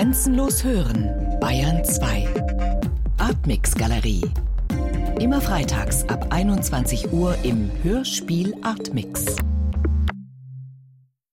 Grenzenlos 0.00 0.64
hören, 0.64 1.10
Bayern 1.42 1.84
2. 1.84 2.26
Artmix 3.18 3.74
Galerie. 3.74 4.22
Immer 5.20 5.42
freitags 5.42 6.08
ab 6.08 6.28
21 6.30 7.12
Uhr 7.12 7.36
im 7.42 7.70
Hörspiel 7.82 8.54
Artmix. 8.62 9.36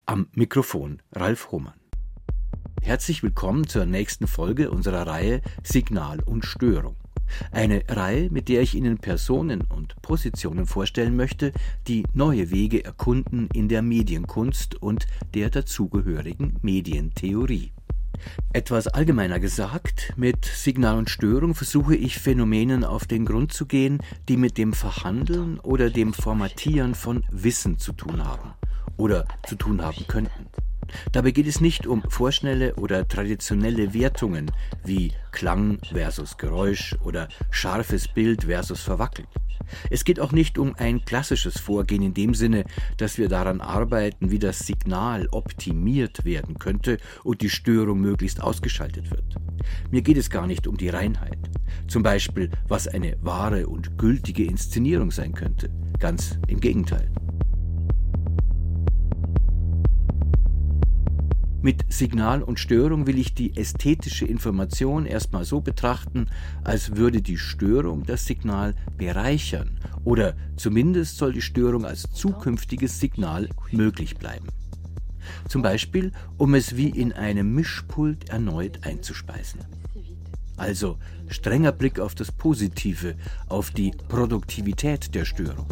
Am 0.06 0.28
Mikrofon 0.34 1.02
Ralf 1.14 1.50
Hohmann. 1.52 1.80
Herzlich 2.82 3.24
willkommen 3.24 3.70
zur 3.70 3.86
nächsten 3.86 4.28
Folge 4.28 4.70
unserer 4.70 5.08
Reihe 5.08 5.42
Signal 5.64 6.20
und 6.20 6.44
Störung. 6.44 6.98
Eine 7.54 7.84
Reihe, 7.88 8.30
mit 8.30 8.50
der 8.50 8.64
ich 8.64 8.76
Ihnen 8.76 8.98
Personen 8.98 9.62
und 9.62 9.96
Positionen 10.02 10.66
vorstellen 10.66 11.16
möchte, 11.16 11.54
die 11.88 12.04
neue 12.14 12.52
Wege 12.52 12.84
erkunden 12.84 13.48
in 13.54 13.70
der 13.70 13.82
Medienkunst 13.82 14.76
und 14.76 15.08
der 15.34 15.52
dazugehörigen 15.52 16.58
Medientheorie. 16.62 17.72
Etwas 18.54 18.88
allgemeiner 18.88 19.40
gesagt, 19.40 20.14
mit 20.16 20.46
Signal 20.46 20.98
und 20.98 21.10
Störung 21.10 21.56
versuche 21.56 21.96
ich 21.96 22.18
Phänomenen 22.18 22.84
auf 22.84 23.06
den 23.06 23.26
Grund 23.26 23.54
zu 23.54 23.66
gehen, 23.66 24.00
die 24.30 24.38
mit 24.38 24.58
dem 24.58 24.74
Verhandeln 24.74 25.60
oder 25.60 25.90
dem 25.90 26.14
Formatieren 26.14 26.96
von 26.96 27.24
Wissen 27.32 27.78
zu 27.78 27.94
tun 27.94 28.24
haben 28.24 28.54
oder 28.98 29.26
zu 29.48 29.56
tun 29.56 29.82
haben 29.82 30.06
könnten. 30.08 30.48
Dabei 31.12 31.32
geht 31.32 31.48
es 31.48 31.62
nicht 31.62 31.88
um 31.88 32.04
vorschnelle 32.10 32.76
oder 32.76 33.08
traditionelle 33.08 33.94
Wertungen 33.94 34.52
wie 34.84 35.12
Klang 35.32 35.80
versus 35.92 36.38
Geräusch 36.38 36.96
oder 37.04 37.28
scharfes 37.52 38.08
Bild 38.08 38.46
versus 38.46 38.82
verwackelt. 38.82 39.28
Es 39.90 40.06
geht 40.06 40.20
auch 40.20 40.32
nicht 40.32 40.58
um 40.58 40.76
ein 40.78 41.04
klassisches 41.04 41.60
Vorgehen 41.60 42.02
in 42.02 42.14
dem 42.14 42.34
Sinne, 42.34 42.64
dass 42.98 43.18
wir 43.18 43.30
daran 43.30 43.62
arbeiten, 43.62 44.32
wie 44.32 44.40
das 44.40 44.60
Signal 44.60 45.28
optimiert 45.32 46.26
werden 46.26 46.58
könnte 46.58 46.98
und 47.24 47.42
die 47.42 47.50
Störung 47.50 48.00
möglichst 48.00 48.42
ausgeschaltet 48.42 49.12
wird. 49.12 49.36
Mir 49.92 50.02
geht 50.02 50.18
es 50.18 50.30
gar 50.30 50.48
nicht 50.48 50.68
um 50.68 50.78
die 50.78 50.90
Reinheit. 50.90 51.38
Zum 51.88 52.04
Beispiel, 52.04 52.50
was 52.68 52.88
eine 52.88 53.18
wahre 53.22 53.68
und 53.68 53.98
gültige 53.98 54.46
Inszenierung 54.46 55.12
sein 55.12 55.34
könnte. 55.34 55.70
Ganz 56.00 56.40
im 56.48 56.60
Gegenteil. 56.60 57.10
Mit 61.62 61.92
Signal 61.92 62.44
und 62.44 62.60
Störung 62.60 63.08
will 63.08 63.18
ich 63.18 63.34
die 63.34 63.58
ästhetische 63.58 64.26
Information 64.26 65.08
erstmal 65.08 65.44
so 65.44 65.60
betrachten, 65.60 66.28
als 66.64 66.96
würde 66.96 67.22
die 67.22 67.38
Störung 67.38 68.06
das 68.06 68.26
Signal 68.26 68.76
bereichern 68.96 69.80
oder 70.04 70.36
zumindest 70.56 71.18
soll 71.18 71.34
die 71.34 71.42
Störung 71.42 71.84
als 71.84 72.04
zukünftiges 72.14 73.00
Signal 73.00 73.50
möglich 73.72 74.18
bleiben. 74.18 74.48
Zum 75.50 75.64
Beispiel, 75.64 76.12
um 76.38 76.54
es 76.54 76.78
wie 76.78 76.90
in 76.90 77.12
einem 77.12 77.56
Mischpult 77.56 78.30
erneut 78.30 78.86
einzuspeisen. 78.86 79.62
Also 80.58 81.00
strenger 81.28 81.72
Blick 81.72 82.00
auf 82.00 82.14
das 82.14 82.32
Positive, 82.32 83.16
auf 83.48 83.72
die 83.72 83.92
Produktivität 84.08 85.14
der 85.16 85.26
Störung. 85.26 85.68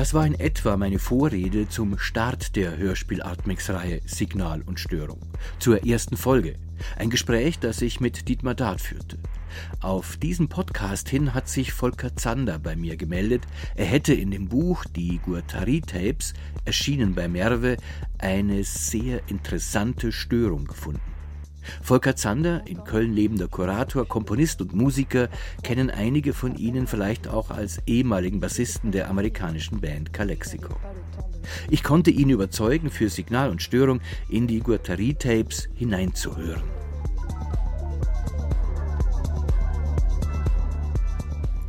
Das 0.00 0.14
war 0.14 0.26
in 0.26 0.40
etwa 0.40 0.78
meine 0.78 0.98
Vorrede 0.98 1.68
zum 1.68 1.98
Start 1.98 2.56
der 2.56 2.78
Hörspiel-Artmix-Reihe 2.78 4.00
Signal 4.06 4.62
und 4.62 4.80
Störung, 4.80 5.20
zur 5.58 5.86
ersten 5.86 6.16
Folge. 6.16 6.54
Ein 6.96 7.10
Gespräch, 7.10 7.58
das 7.58 7.82
ich 7.82 8.00
mit 8.00 8.26
Dietmar 8.26 8.54
Dart 8.54 8.80
führte. 8.80 9.18
Auf 9.82 10.16
diesen 10.16 10.48
Podcast 10.48 11.10
hin 11.10 11.34
hat 11.34 11.50
sich 11.50 11.74
Volker 11.74 12.16
Zander 12.16 12.58
bei 12.58 12.76
mir 12.76 12.96
gemeldet. 12.96 13.42
Er 13.74 13.84
hätte 13.84 14.14
in 14.14 14.30
dem 14.30 14.48
Buch 14.48 14.86
Die 14.86 15.18
Guattari-Tapes, 15.18 16.32
erschienen 16.64 17.14
bei 17.14 17.28
Merve, 17.28 17.76
eine 18.16 18.64
sehr 18.64 19.20
interessante 19.28 20.12
Störung 20.12 20.64
gefunden. 20.64 21.09
Volker 21.82 22.16
Zander, 22.16 22.62
in 22.66 22.84
Köln 22.84 23.12
lebender 23.12 23.48
Kurator, 23.48 24.06
Komponist 24.06 24.60
und 24.60 24.74
Musiker, 24.74 25.28
kennen 25.62 25.90
einige 25.90 26.32
von 26.32 26.56
Ihnen 26.56 26.86
vielleicht 26.86 27.28
auch 27.28 27.50
als 27.50 27.80
ehemaligen 27.86 28.40
Bassisten 28.40 28.92
der 28.92 29.08
amerikanischen 29.10 29.80
Band 29.80 30.12
Calexico. 30.12 30.76
Ich 31.70 31.82
konnte 31.82 32.10
ihn 32.10 32.30
überzeugen, 32.30 32.90
für 32.90 33.08
Signal 33.08 33.50
und 33.50 33.62
Störung 33.62 34.00
in 34.28 34.46
die 34.46 34.60
Guattari-Tapes 34.60 35.68
hineinzuhören. 35.74 36.79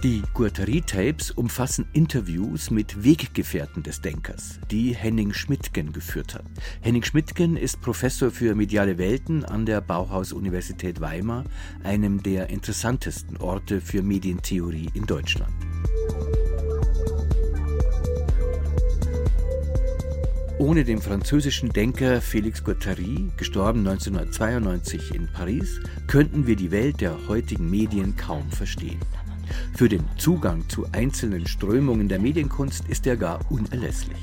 Die 0.04 0.24
Guattari-Tapes 0.34 1.30
umfassen 1.30 1.86
Interviews 1.94 2.72
mit 2.72 3.04
Weggefährten 3.04 3.84
des 3.84 4.02
Denkers, 4.02 4.60
die 4.72 4.96
Henning 4.96 5.32
Schmidtgen 5.32 5.94
geführt 5.94 6.34
hat. 6.34 6.46
Henning 6.82 7.04
Schmidtgen 7.04 7.56
ist 7.56 7.82
Professor 7.82 8.32
für 8.32 8.56
mediale 8.56 8.98
Welten 8.98 9.46
an 9.46 9.68
der 9.68 9.80
Bauhaus-Universität 9.80 11.02
Weimar, 11.02 11.44
einem 11.84 12.24
der 12.24 12.50
interessantesten 12.50 13.38
Orte 13.38 13.80
für 13.80 14.02
Medientheorie 14.02 14.90
in 14.96 15.06
Deutschland. 15.06 15.54
Ohne 20.58 20.84
den 20.84 21.00
französischen 21.00 21.70
Denker 21.70 22.22
Félix 22.22 22.64
Guattari, 22.64 23.30
gestorben 23.38 23.88
1992 23.88 25.14
in 25.14 25.28
Paris, 25.32 25.80
könnten 26.08 26.48
wir 26.48 26.56
die 26.56 26.72
Welt 26.72 27.02
der 27.02 27.28
heutigen 27.28 27.70
Medien 27.70 28.16
kaum 28.16 28.50
verstehen. 28.50 29.00
Für 29.74 29.90
den 29.90 30.04
Zugang 30.18 30.68
zu 30.70 30.86
einzelnen 30.92 31.48
Strömungen 31.48 32.08
der 32.08 32.20
Medienkunst 32.20 32.88
ist 32.88 33.08
er 33.08 33.18
gar 33.18 33.40
unerlässlich. 33.50 34.18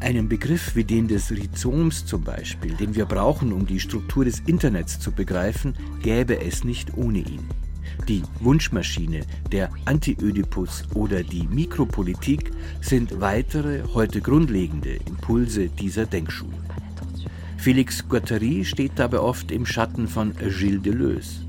Einen 0.00 0.28
Begriff 0.28 0.76
wie 0.76 0.84
den 0.84 1.08
des 1.08 1.30
Rhizoms 1.30 2.04
zum 2.04 2.22
Beispiel, 2.22 2.74
den 2.74 2.94
wir 2.94 3.06
brauchen, 3.06 3.52
um 3.52 3.66
die 3.66 3.80
Struktur 3.80 4.24
des 4.24 4.40
Internets 4.40 5.00
zu 5.00 5.12
begreifen, 5.12 5.74
gäbe 6.02 6.40
es 6.40 6.64
nicht 6.64 6.96
ohne 6.96 7.20
ihn. 7.20 7.48
Die 8.08 8.22
Wunschmaschine, 8.40 9.22
der 9.50 9.70
Anti-Ödipus 9.86 10.84
oder 10.94 11.22
die 11.22 11.46
Mikropolitik 11.46 12.50
sind 12.82 13.20
weitere, 13.20 13.82
heute 13.94 14.20
grundlegende 14.20 14.96
Impulse 15.06 15.68
dieser 15.68 16.04
Denkschule. 16.04 16.52
Felix 17.56 18.06
Guattari 18.06 18.62
steht 18.66 18.92
dabei 18.96 19.20
oft 19.20 19.50
im 19.50 19.64
Schatten 19.64 20.06
von 20.06 20.34
Gilles 20.36 20.82
Deleuze. 20.82 21.43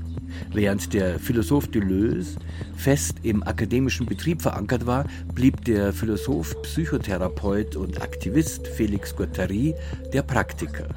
Während 0.52 0.92
der 0.92 1.18
Philosoph 1.18 1.68
Deleuze 1.68 2.38
fest 2.76 3.16
im 3.22 3.42
akademischen 3.42 4.06
Betrieb 4.06 4.42
verankert 4.42 4.86
war, 4.86 5.04
blieb 5.34 5.64
der 5.64 5.92
Philosoph, 5.92 6.60
Psychotherapeut 6.62 7.76
und 7.76 8.00
Aktivist 8.00 8.66
Felix 8.68 9.14
Guattari 9.14 9.74
der 10.12 10.22
Praktiker 10.22 10.88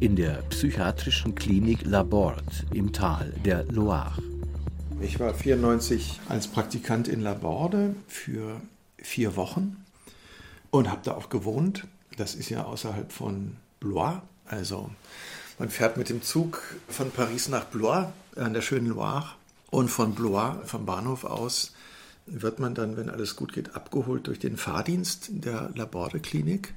in 0.00 0.16
der 0.16 0.42
psychiatrischen 0.50 1.34
Klinik 1.34 1.84
Laborde 1.84 2.44
im 2.72 2.92
Tal 2.92 3.32
der 3.44 3.64
Loire. 3.64 4.22
Ich 5.00 5.20
war 5.20 5.34
94 5.34 6.20
als 6.28 6.46
Praktikant 6.48 7.08
in 7.08 7.20
Laborde 7.20 7.94
für 8.08 8.60
vier 8.98 9.36
Wochen 9.36 9.84
und 10.70 10.90
habe 10.90 11.00
da 11.04 11.14
auch 11.14 11.28
gewohnt. 11.28 11.86
Das 12.16 12.34
ist 12.34 12.50
ja 12.50 12.64
außerhalb 12.64 13.12
von 13.12 13.56
Blois, 13.80 14.20
also 14.46 14.90
man 15.58 15.70
fährt 15.70 15.96
mit 15.96 16.08
dem 16.08 16.22
Zug 16.22 16.62
von 16.88 17.10
Paris 17.10 17.48
nach 17.48 17.64
Blois 17.64 18.06
an 18.36 18.54
der 18.54 18.62
schönen 18.62 18.88
Loire 18.88 19.26
und 19.70 19.88
von 19.90 20.14
Blois 20.14 20.54
vom 20.64 20.86
Bahnhof 20.86 21.24
aus 21.24 21.72
wird 22.26 22.58
man 22.58 22.74
dann, 22.74 22.96
wenn 22.96 23.08
alles 23.08 23.36
gut 23.36 23.52
geht, 23.52 23.76
abgeholt 23.76 24.26
durch 24.26 24.38
den 24.38 24.56
Fahrdienst 24.56 25.28
der 25.30 25.70
Laborde-Klinik. 25.74 26.74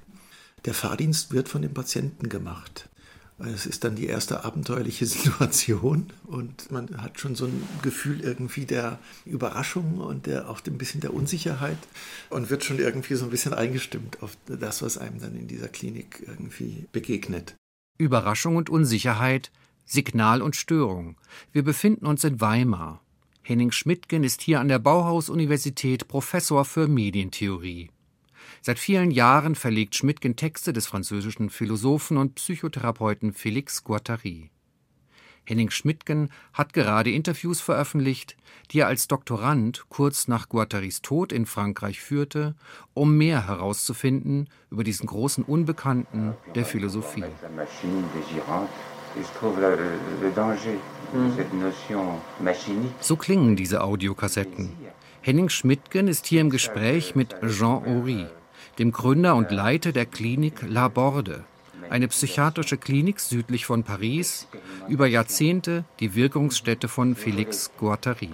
Der 0.66 0.74
Fahrdienst 0.74 1.34
wird 1.34 1.50
von 1.50 1.62
den 1.62 1.74
Patienten 1.74 2.30
gemacht. 2.30 2.90
Es 3.40 3.66
ist 3.66 3.86
dann 3.86 3.96
die 3.96 4.08
erste 4.08 4.44
abenteuerliche 4.44 5.06
Situation 5.08 6.08
und 6.28 6.72
man 6.72 7.02
hat 7.02 7.19
schon 7.19 7.36
so 7.36 7.46
ein 7.46 7.64
Gefühl 7.81 8.19
irgendwie 8.19 8.66
der 8.66 9.00
Überraschung 9.25 10.00
und 10.00 10.25
der, 10.25 10.50
auch 10.50 10.62
ein 10.68 10.78
bisschen 10.78 11.01
der 11.01 11.13
Unsicherheit 11.13 11.78
und 12.30 12.50
wird 12.50 12.66
schon 12.66 12.80
irgendwie 12.80 13.16
so 13.16 13.25
ein 13.25 13.31
bisschen 13.31 13.54
eingestimmt 13.54 14.22
auf 14.22 14.38
das, 14.45 14.81
was 14.81 14.98
einem 14.98 15.19
dann 15.19 15.36
in 15.36 15.48
dieser 15.48 15.69
Klinik 15.69 16.24
irgendwie 16.28 16.86
begegnet. 16.92 17.56
Überraschung 17.98 18.56
und 18.57 18.69
Unsicherheit, 18.69 19.51
Signal 19.91 20.44
und 20.44 20.56
Störung. 20.56 21.18
Wir 21.51 21.63
befinden 21.63 22.06
uns 22.06 22.24
in 22.24 22.39
Weimar. 22.39 23.01
Henning 23.41 23.71
Schmidtgen 23.71 24.24
ist 24.24 24.44
hier 24.44 24.59
an 24.59 24.68
der 24.68 24.77
Bauhaus-Universität 24.77 26.07
Professor 26.07 26.63
für 26.63 26.88
Medientheorie. 26.88 27.89
Seit 28.62 28.77
vielen 28.77 29.09
Jahren 29.09 29.56
verlegt 29.56 29.95
Schmidtgen 29.95 30.36
Texte 30.36 30.74
des 30.74 30.86
französischen 30.86 31.50
Philosophen 31.50 32.18
und 32.18 32.36
Psychotherapeuten 32.36 33.33
Félix 33.33 33.83
Guattari. 33.83 34.51
Henning 35.45 35.71
Schmidtgen 35.71 36.30
hat 36.53 36.74
gerade 36.74 37.09
Interviews 37.09 37.59
veröffentlicht, 37.59 38.38
die 38.69 38.81
er 38.81 38.88
als 38.88 39.07
Doktorand 39.07 39.86
kurz 39.89 40.27
nach 40.27 40.50
Guattaris 40.50 41.01
Tod 41.01 41.31
in 41.31 41.47
Frankreich 41.47 42.00
führte, 42.00 42.53
um 42.94 43.18
mehr 43.18 43.47
herauszufinden 43.47 44.50
über 44.69 44.83
diesen 44.83 45.07
großen 45.07 45.44
Unbekannten 45.44 46.36
der 46.53 46.65
Philosophie. 46.65 47.24
So 53.01 53.16
klingen 53.16 53.56
diese 53.56 53.81
Audiokassetten. 53.83 54.71
Henning 55.21 55.50
Schmidtgen 55.50 56.07
ist 56.07 56.27
hier 56.27 56.42
im 56.42 56.50
Gespräch 56.50 57.16
mit 57.16 57.36
Jean 57.42 57.86
Horry, 57.86 58.25
dem 58.77 58.92
Gründer 58.92 59.36
und 59.36 59.51
Leiter 59.51 59.92
der 59.92 60.06
Klinik 60.06 60.62
La 60.68 60.88
Borde, 60.88 61.44
eine 61.89 62.07
psychiatrische 62.07 62.77
Klinik 62.77 63.19
südlich 63.19 63.66
von 63.66 63.83
Paris, 63.83 64.48
über 64.88 65.07
Jahrzehnte 65.07 65.83
die 66.00 66.15
Wirkungsstätte 66.15 66.88
von 66.88 67.15
Félix 67.15 67.69
Guattari. 67.77 68.30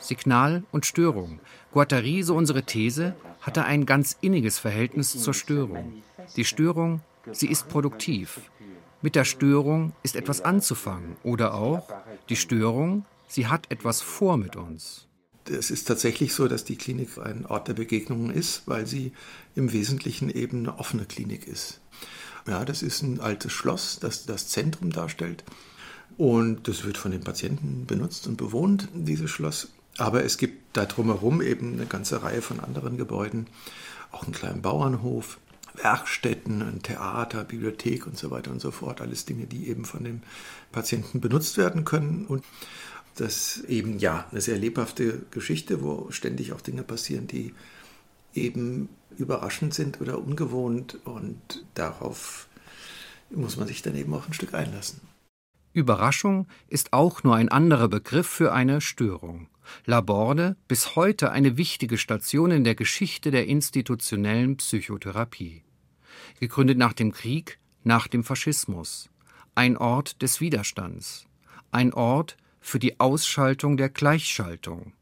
Signal 0.00 0.64
und 0.72 0.86
Störung. 0.86 1.40
Guattari, 1.72 2.22
so 2.22 2.34
unsere 2.34 2.64
These, 2.64 3.14
hatte 3.40 3.64
ein 3.64 3.86
ganz 3.86 4.16
inniges 4.20 4.58
Verhältnis 4.58 5.12
zur 5.22 5.34
Störung. 5.34 6.02
Die 6.36 6.44
Störung, 6.44 7.00
sie 7.30 7.46
ist 7.46 7.68
produktiv. 7.68 8.40
Mit 9.02 9.14
der 9.14 9.24
Störung 9.24 9.92
ist 10.02 10.16
etwas 10.16 10.40
anzufangen 10.40 11.16
oder 11.22 11.54
auch 11.54 11.88
die 12.28 12.36
Störung, 12.36 13.04
sie 13.28 13.46
hat 13.46 13.70
etwas 13.70 14.02
vor 14.02 14.36
mit 14.36 14.56
uns. 14.56 15.06
Es 15.48 15.70
ist 15.70 15.88
tatsächlich 15.88 16.34
so, 16.34 16.48
dass 16.48 16.64
die 16.64 16.76
Klinik 16.76 17.18
ein 17.18 17.46
Ort 17.46 17.68
der 17.68 17.74
Begegnungen 17.74 18.30
ist, 18.30 18.62
weil 18.66 18.86
sie 18.86 19.12
im 19.54 19.72
Wesentlichen 19.72 20.28
eben 20.30 20.60
eine 20.60 20.78
offene 20.78 21.06
Klinik 21.06 21.46
ist. 21.46 21.80
Ja, 22.46 22.64
das 22.64 22.82
ist 22.82 23.02
ein 23.02 23.20
altes 23.20 23.52
Schloss, 23.52 23.98
das 24.00 24.26
das 24.26 24.48
Zentrum 24.48 24.90
darstellt. 24.90 25.44
Und 26.16 26.68
das 26.68 26.84
wird 26.84 26.98
von 26.98 27.12
den 27.12 27.22
Patienten 27.22 27.86
benutzt 27.86 28.26
und 28.26 28.36
bewohnt, 28.36 28.88
dieses 28.92 29.30
Schloss. 29.30 29.68
Aber 29.98 30.24
es 30.24 30.38
gibt 30.38 30.76
da 30.76 30.86
drumherum 30.86 31.42
eben 31.42 31.74
eine 31.74 31.86
ganze 31.86 32.22
Reihe 32.22 32.42
von 32.42 32.60
anderen 32.60 32.96
Gebäuden, 32.96 33.46
auch 34.12 34.24
einen 34.24 34.32
kleinen 34.32 34.62
Bauernhof, 34.62 35.38
Werkstätten, 35.74 36.62
ein 36.62 36.82
Theater, 36.82 37.44
Bibliothek 37.44 38.06
und 38.06 38.18
so 38.18 38.30
weiter 38.30 38.50
und 38.50 38.60
so 38.60 38.70
fort. 38.70 39.00
Alles 39.00 39.24
Dinge, 39.24 39.46
die 39.46 39.68
eben 39.68 39.84
von 39.84 40.04
den 40.04 40.22
Patienten 40.72 41.20
benutzt 41.20 41.58
werden 41.58 41.84
können. 41.84 42.26
Und 42.26 42.44
das 43.16 43.62
eben 43.68 43.98
ja 43.98 44.26
eine 44.30 44.40
sehr 44.40 44.56
lebhafte 44.56 45.22
Geschichte, 45.30 45.82
wo 45.82 46.10
ständig 46.10 46.52
auch 46.52 46.60
Dinge 46.60 46.82
passieren, 46.82 47.26
die 47.26 47.54
eben 48.34 48.88
überraschend 49.16 49.74
sind 49.74 50.00
oder 50.00 50.18
ungewohnt. 50.18 50.98
Und 51.04 51.64
darauf 51.74 52.48
muss 53.30 53.56
man 53.56 53.68
sich 53.68 53.82
dann 53.82 53.96
eben 53.96 54.12
auch 54.14 54.26
ein 54.26 54.34
Stück 54.34 54.54
einlassen. 54.54 55.00
Überraschung 55.72 56.46
ist 56.68 56.92
auch 56.92 57.22
nur 57.22 57.36
ein 57.36 57.48
anderer 57.48 57.88
Begriff 57.88 58.26
für 58.26 58.52
eine 58.52 58.80
Störung. 58.80 59.48
Laborde 59.86 60.56
bis 60.66 60.96
heute 60.96 61.30
eine 61.30 61.56
wichtige 61.56 61.96
Station 61.96 62.50
in 62.50 62.64
der 62.64 62.74
Geschichte 62.74 63.30
der 63.30 63.46
institutionellen 63.46 64.56
Psychotherapie. 64.56 65.62
Gegründet 66.40 66.76
nach 66.76 66.92
dem 66.92 67.12
Krieg, 67.12 67.58
nach 67.84 68.08
dem 68.08 68.24
Faschismus. 68.24 69.10
Ein 69.54 69.76
Ort 69.76 70.22
des 70.22 70.40
Widerstands. 70.40 71.26
Ein 71.70 71.92
Ort 71.92 72.36
für 72.60 72.78
die 72.78 72.98
Ausschaltung 72.98 73.76
der 73.76 73.90
Gleichschaltung. 73.90 74.92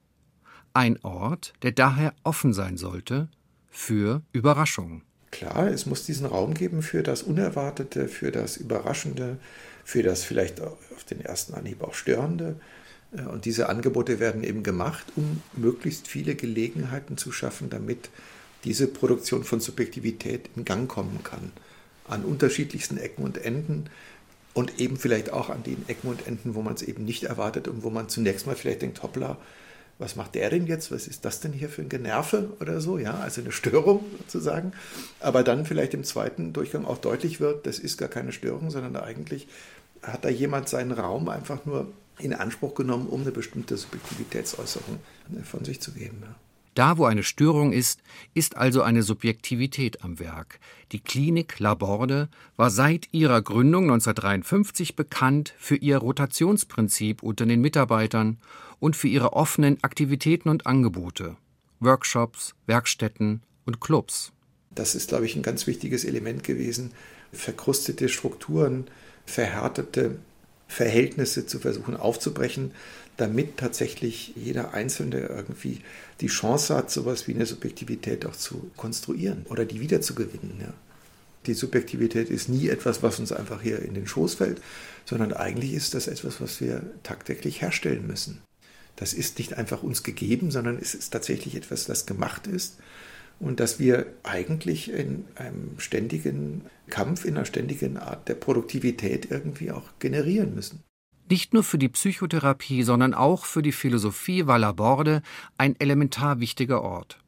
Ein 0.75 1.03
Ort, 1.03 1.55
der 1.63 1.73
daher 1.73 2.15
offen 2.25 2.53
sein 2.53 2.77
sollte 2.77 3.31
für 3.71 4.23
Überraschung. 4.33 5.03
Klar, 5.31 5.69
es 5.69 5.87
muss 5.87 6.05
diesen 6.05 6.27
Raum 6.27 6.55
geben 6.55 6.83
für 6.83 7.03
das 7.03 7.23
Unerwartete, 7.23 8.09
für 8.09 8.33
das 8.33 8.57
Überraschende, 8.57 9.39
für 9.89 10.03
das 10.03 10.23
vielleicht 10.23 10.61
auf 10.61 11.05
den 11.09 11.23
ersten 11.23 11.55
Anhieb 11.55 11.83
auch 11.83 11.95
Störende. 11.95 12.57
Äh, 13.17 13.23
und 13.23 13.47
diese 13.47 13.71
Angebote 13.71 14.21
werden 14.21 14.45
eben 14.45 14.63
gemacht, 14.63 15.07
um 15.17 15.41
möglichst 15.55 16.09
viele 16.09 16.35
Gelegenheiten 16.35 17.17
zu 17.17 17.33
schaffen, 17.33 17.71
damit 17.71 18.11
diese 18.65 18.87
Produktion 18.87 19.45
von 19.45 19.61
Subjektivität 19.61 20.51
in 20.57 20.67
Gang 20.67 20.91
kommen 20.91 21.21
kann. 21.25 21.53
An 22.07 22.27
unterschiedlichsten 22.27 22.99
Ecken 22.99 23.25
und 23.25 23.39
Enden 23.39 23.89
und 24.53 24.79
eben 24.79 24.99
vielleicht 24.99 25.33
auch 25.33 25.49
an 25.49 25.63
den 25.63 25.83
Ecken 25.89 26.09
und 26.09 26.27
Enden, 26.27 26.55
wo 26.55 26.61
man 26.61 26.75
es 26.75 26.83
eben 26.83 27.07
nicht 27.07 27.25
erwartet 27.25 27.67
und 27.67 27.83
wo 27.83 27.89
man 27.89 28.11
zunächst 28.11 28.47
mal 28.47 28.57
vielleicht 28.57 28.83
denkt, 28.83 29.03
hoppla, 29.03 29.39
was 29.99 30.17
macht 30.17 30.35
der 30.35 30.51
denn 30.51 30.67
jetzt? 30.67 30.93
Was 30.93 31.09
ist 31.09 31.25
das 31.25 31.41
denn 31.41 31.53
hier 31.53 31.69
für 31.69 31.83
ein 31.83 31.89
Generve 31.89 32.51
oder 32.61 32.81
so? 32.81 32.99
Ja, 32.99 33.19
also 33.19 33.41
eine 33.41 33.53
Störung 33.53 34.05
sozusagen. 34.19 34.73
Aber 35.19 35.43
dann 35.43 35.65
vielleicht 35.65 35.95
im 35.95 36.05
zweiten 36.05 36.53
Durchgang 36.53 36.85
auch 36.85 36.99
deutlich 36.99 37.41
wird, 37.41 37.67
das 37.67 37.79
ist 37.79 37.97
gar 37.97 38.09
keine 38.09 38.33
Störung, 38.33 38.71
sondern 38.71 38.97
eigentlich 38.97 39.49
hat 40.03 40.25
da 40.25 40.29
jemand 40.29 40.69
seinen 40.69 40.93
Raum 40.93 41.29
einfach 41.29 41.65
nur 41.65 41.93
in 42.19 42.35
Anspruch 42.35 42.75
genommen, 42.75 43.09
um 43.09 43.23
eine 43.23 43.31
bestimmte 43.31 43.77
Subjektivitätsäußerung 43.77 44.99
von 45.45 45.65
sich 45.65 45.81
zu 45.81 45.93
geben. 45.93 46.23
Da, 46.75 46.97
wo 46.97 47.07
eine 47.07 47.25
Störung 47.25 47.73
ist, 47.73 48.03
ist 48.35 48.57
also 48.57 48.83
eine 48.83 49.03
Subjektivität 49.03 50.05
am 50.05 50.21
Werk. 50.21 50.61
Die 50.93 51.01
Klinik 51.01 51.59
Laborde 51.59 52.29
war 52.57 52.71
seit 52.71 53.09
ihrer 53.11 53.43
Gründung 53.43 53.85
1953 53.85 54.95
bekannt 54.95 55.55
für 55.59 55.75
ihr 55.75 55.99
Rotationsprinzip 55.99 57.25
unter 57.25 57.47
den 57.47 57.61
Mitarbeitern 57.61 58.39
und 58.79 58.95
für 58.95 59.09
ihre 59.09 59.33
offenen 59.33 59.83
Aktivitäten 59.83 60.49
und 60.49 60.67
Angebote, 60.69 61.37
Workshops, 61.81 62.55
Werkstätten 62.67 63.43
und 63.67 63.81
Clubs. 63.81 64.31
Das 64.71 64.95
ist, 64.95 65.09
glaube 65.09 65.27
ich, 65.27 65.35
ein 65.35 65.43
ganz 65.43 65.67
wichtiges 65.67 66.05
Element 66.05 66.45
gewesen, 66.45 66.93
verkrustete 67.33 68.09
Strukturen, 68.09 68.87
verhärtete 69.29 70.17
Verhältnisse 70.67 71.47
zu 71.47 71.59
versuchen 71.59 71.97
aufzubrechen, 71.97 72.73
damit 73.17 73.57
tatsächlich 73.57 74.33
jeder 74.37 74.75
Einzelne 74.75 75.21
irgendwie 75.21 75.81
die 76.21 76.29
Chance 76.29 76.75
hat, 76.75 76.91
sowas 76.91 77.27
wie 77.27 77.35
eine 77.35 77.47
Subjektivität 77.47 78.27
auch 78.27 78.37
zu 78.37 78.71
konstruieren 78.77 79.45
oder 79.49 79.65
die 79.65 79.81
wiederzugewinnen. 79.81 80.61
Ja. 80.61 80.73
Die 81.47 81.55
Subjektivität 81.55 82.31
ist 82.31 82.49
nie 82.49 82.69
etwas, 82.69 83.03
was 83.03 83.19
uns 83.19 83.33
einfach 83.33 83.63
hier 83.63 83.81
in 83.81 83.95
den 83.95 84.07
Schoß 84.07 84.35
fällt, 84.35 84.61
sondern 85.05 85.33
eigentlich 85.33 85.73
ist 85.73 85.95
das 85.95 86.07
etwas, 86.07 86.41
was 86.41 86.61
wir 86.61 86.83
tagtäglich 87.03 87.63
herstellen 87.63 88.07
müssen. 88.07 88.41
Das 88.97 89.13
ist 89.15 89.39
nicht 89.39 89.55
einfach 89.55 89.83
uns 89.83 90.03
gegeben, 90.03 90.51
sondern 90.51 90.79
es 90.81 90.95
ist 90.95 91.11
tatsächlich 91.11 91.55
etwas, 91.55 91.87
das 91.87 92.07
gemacht 92.07 92.47
ist 92.47 92.79
und 93.41 93.61
dass 93.61 93.79
wir 93.79 94.07
eigentlich 94.23 94.91
in 94.91 95.25
einem 95.35 95.79
ständigen 95.79 96.63
Kampf, 96.89 97.25
in 97.25 97.37
einer 97.37 97.45
ständigen 97.45 97.97
Art 97.97 98.29
der 98.29 98.35
Produktivität 98.35 99.31
irgendwie 99.31 99.71
auch 99.71 99.99
generieren 99.99 100.55
müssen. 100.55 100.83
Nicht 101.31 101.53
nur 101.53 101.63
für 101.63 101.79
die 101.79 101.91
Psychotherapie, 101.91 102.83
sondern 102.83 103.13
auch 103.13 103.45
für 103.45 103.63
die 103.63 103.73
Philosophie 103.73 104.47
war 104.47 104.59
Laborde 104.59 105.23
ein 105.59 105.77
elementar 105.79 106.41
wichtiger 106.41 106.83
Ort. 106.83 107.19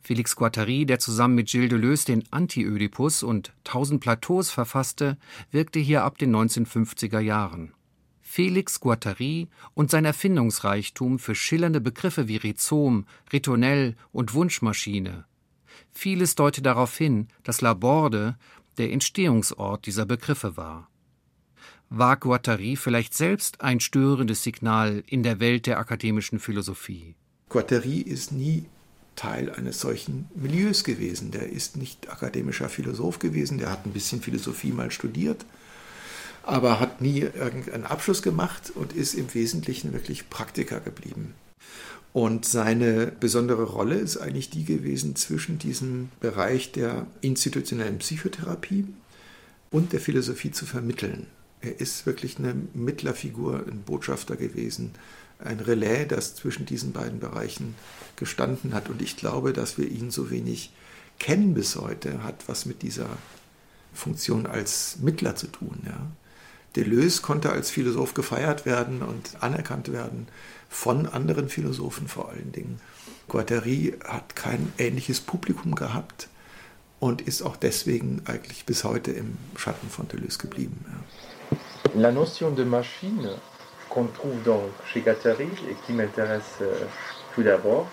Felix 0.00 0.34
Guattari, 0.34 0.86
der 0.86 0.98
zusammen 0.98 1.34
mit 1.34 1.48
Gilles 1.48 1.68
Deleuze 1.68 2.06
den 2.06 2.24
Anti-Ödipus 2.30 3.22
und 3.22 3.52
Tausend 3.64 4.00
Plateaus 4.00 4.50
verfasste, 4.50 5.18
wirkte 5.50 5.78
hier 5.78 6.04
ab 6.04 6.16
den 6.18 6.34
1950er 6.34 7.20
Jahren. 7.20 7.74
Felix 8.22 8.80
Guattari 8.80 9.48
und 9.74 9.90
sein 9.90 10.04
Erfindungsreichtum 10.04 11.18
für 11.18 11.34
schillernde 11.34 11.80
Begriffe 11.80 12.28
wie 12.28 12.36
Rhizom, 12.36 13.06
Ritonell 13.32 13.96
und 14.12 14.34
Wunschmaschine. 14.34 15.24
Vieles 15.92 16.34
deutet 16.34 16.66
darauf 16.66 16.96
hin, 16.96 17.28
dass 17.42 17.60
Laborde 17.60 18.36
der 18.78 18.92
Entstehungsort 18.92 19.86
dieser 19.86 20.06
Begriffe 20.06 20.56
war. 20.56 20.88
War 21.90 22.16
Guattari 22.16 22.76
vielleicht 22.76 23.14
selbst 23.14 23.60
ein 23.60 23.80
störendes 23.80 24.42
Signal 24.42 25.02
in 25.06 25.22
der 25.22 25.40
Welt 25.40 25.66
der 25.66 25.78
akademischen 25.78 26.38
Philosophie? 26.38 27.14
Guattari 27.48 28.00
ist 28.00 28.30
nie 28.30 28.66
Teil 29.16 29.50
eines 29.50 29.80
solchen 29.80 30.28
Milieus 30.34 30.84
gewesen. 30.84 31.32
Der 31.32 31.50
ist 31.50 31.76
nicht 31.76 32.10
akademischer 32.10 32.68
Philosoph 32.68 33.18
gewesen, 33.18 33.58
der 33.58 33.70
hat 33.70 33.84
ein 33.84 33.92
bisschen 33.92 34.22
Philosophie 34.22 34.70
mal 34.70 34.90
studiert, 34.90 35.44
aber 36.44 36.78
hat 36.78 37.00
nie 37.00 37.20
irgendeinen 37.20 37.84
Abschluss 37.84 38.22
gemacht 38.22 38.70
und 38.74 38.92
ist 38.92 39.14
im 39.14 39.34
Wesentlichen 39.34 39.92
wirklich 39.92 40.30
Praktiker 40.30 40.78
geblieben. 40.80 41.34
Und 42.12 42.44
seine 42.46 43.06
besondere 43.06 43.64
Rolle 43.64 43.96
ist 43.96 44.16
eigentlich 44.16 44.50
die 44.50 44.64
gewesen 44.64 45.14
zwischen 45.14 45.58
diesem 45.58 46.08
Bereich 46.20 46.72
der 46.72 47.06
institutionellen 47.20 47.98
Psychotherapie 47.98 48.86
und 49.70 49.92
der 49.92 50.00
Philosophie 50.00 50.50
zu 50.50 50.64
vermitteln. 50.66 51.26
Er 51.60 51.80
ist 51.80 52.06
wirklich 52.06 52.38
eine 52.38 52.54
Mittlerfigur, 52.72 53.64
ein 53.66 53.82
Botschafter 53.82 54.36
gewesen, 54.36 54.92
ein 55.38 55.60
Relais, 55.60 56.06
das 56.06 56.34
zwischen 56.34 56.66
diesen 56.66 56.92
beiden 56.92 57.20
Bereichen 57.20 57.74
gestanden 58.16 58.74
hat. 58.74 58.88
Und 58.88 59.02
ich 59.02 59.16
glaube, 59.16 59.52
dass 59.52 59.78
wir 59.78 59.88
ihn 59.88 60.10
so 60.10 60.30
wenig 60.30 60.72
kennen 61.18 61.54
bis 61.54 61.76
heute, 61.76 62.22
hat 62.22 62.48
was 62.48 62.64
mit 62.64 62.82
dieser 62.82 63.08
Funktion 63.92 64.46
als 64.46 64.98
Mittler 65.00 65.36
zu 65.36 65.48
tun. 65.48 65.80
Ja. 65.84 66.06
Deleuze 66.76 67.22
konnte 67.22 67.50
als 67.50 67.70
Philosoph 67.70 68.14
gefeiert 68.14 68.66
werden 68.66 69.02
und 69.02 69.42
anerkannt 69.42 69.92
werden 69.92 70.28
von 70.68 71.06
anderen 71.06 71.48
Philosophen 71.48 72.08
vor 72.08 72.28
allen 72.30 72.52
Dingen. 72.52 72.80
Guattari 73.28 73.94
hat 74.06 74.36
kein 74.36 74.72
ähnliches 74.78 75.20
Publikum 75.20 75.74
gehabt 75.74 76.28
und 77.00 77.20
ist 77.20 77.42
auch 77.42 77.56
deswegen 77.56 78.22
eigentlich 78.26 78.64
bis 78.64 78.84
heute 78.84 79.12
im 79.12 79.36
Schatten 79.56 79.88
von 79.88 80.08
Deleuze 80.08 80.38
geblieben. 80.38 80.84
La 81.94 82.12
notion 82.12 82.54
de 82.54 82.64
machine 82.64 83.30
qu'on 83.88 84.06
trouve 84.12 84.42
donc 84.44 84.70
chez 84.92 85.00
Guattari 85.00 85.48
et 85.70 85.76
qui 85.86 85.92
m'intéresse 85.92 86.60
euh, 86.60 86.86
tout 87.34 87.42
d'abord, 87.42 87.86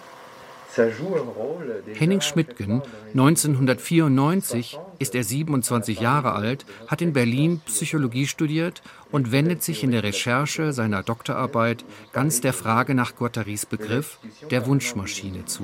Henning 1.94 2.22
Schmidtgen, 2.22 2.82
1994 3.14 4.80
ist 5.00 5.16
er 5.16 5.24
27 5.24 6.00
Jahre 6.00 6.34
alt, 6.34 6.66
hat 6.88 7.02
in 7.02 7.14
Berlin 7.14 7.62
Psychologie 7.66 8.28
studiert 8.28 8.82
und 9.12 9.32
wendet 9.32 9.64
sich 9.64 9.84
in 9.84 9.92
der 9.92 10.04
Recherche 10.04 10.74
seiner 10.74 11.04
Doktorarbeit 11.04 11.86
ganz 12.12 12.42
der 12.42 12.54
Frage 12.54 12.96
nach 12.96 13.16
Guattarys 13.16 13.66
Begriff 13.66 14.20
der 14.52 14.66
Wunschmaschine 14.66 15.46
zu. 15.46 15.64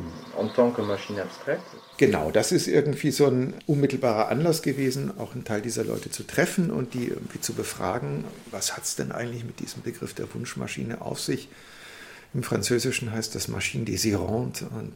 Genau, 1.97 2.31
das 2.31 2.51
ist 2.51 2.67
irgendwie 2.67 3.11
so 3.11 3.27
ein 3.27 3.53
unmittelbarer 3.67 4.29
Anlass 4.29 4.61
gewesen, 4.61 5.11
auch 5.19 5.33
einen 5.33 5.43
Teil 5.43 5.61
dieser 5.61 5.83
Leute 5.83 6.09
zu 6.09 6.23
treffen 6.23 6.71
und 6.71 6.93
die 6.93 7.09
irgendwie 7.09 7.41
zu 7.41 7.53
befragen, 7.53 8.23
was 8.49 8.75
hat 8.75 8.83
es 8.83 8.95
denn 8.95 9.11
eigentlich 9.11 9.43
mit 9.43 9.59
diesem 9.59 9.81
Begriff 9.81 10.13
der 10.13 10.33
Wunschmaschine 10.33 11.01
auf 11.01 11.19
sich? 11.19 11.49
Im 12.33 12.43
Französischen 12.43 13.11
heißt 13.11 13.35
das 13.35 13.47
Machine 13.47 13.85
désirante. 13.85 14.67
Und 14.69 14.93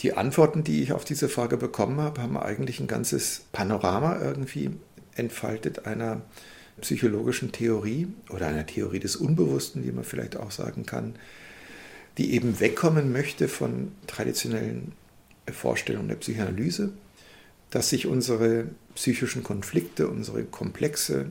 die 0.00 0.14
Antworten, 0.14 0.64
die 0.64 0.82
ich 0.82 0.92
auf 0.92 1.04
diese 1.04 1.28
Frage 1.28 1.56
bekommen 1.56 2.00
habe, 2.00 2.22
haben 2.22 2.36
eigentlich 2.36 2.80
ein 2.80 2.86
ganzes 2.86 3.42
Panorama 3.52 4.20
irgendwie 4.20 4.70
entfaltet 5.16 5.86
einer 5.86 6.22
psychologischen 6.80 7.52
Theorie 7.52 8.08
oder 8.30 8.48
einer 8.48 8.66
Theorie 8.66 8.98
des 8.98 9.16
Unbewussten, 9.16 9.84
wie 9.84 9.92
man 9.92 10.04
vielleicht 10.04 10.36
auch 10.36 10.50
sagen 10.50 10.84
kann, 10.84 11.14
die 12.18 12.34
eben 12.34 12.60
wegkommen 12.60 13.12
möchte 13.12 13.48
von 13.48 13.92
traditionellen 14.06 14.92
Vorstellungen 15.50 16.08
der 16.08 16.16
Psychoanalyse, 16.16 16.92
dass 17.70 17.90
sich 17.90 18.06
unsere 18.06 18.66
psychischen 18.94 19.42
Konflikte, 19.42 20.08
unsere 20.08 20.44
Komplexe, 20.44 21.26